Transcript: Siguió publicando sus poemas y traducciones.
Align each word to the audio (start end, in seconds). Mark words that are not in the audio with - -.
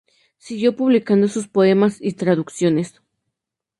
Siguió 0.39 0.75
publicando 0.75 1.27
sus 1.27 1.47
poemas 1.47 1.97
y 2.01 2.13
traducciones. 2.13 2.99